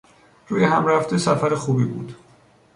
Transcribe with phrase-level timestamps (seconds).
[0.47, 2.15] رویهم رفته سفر خوبی بود.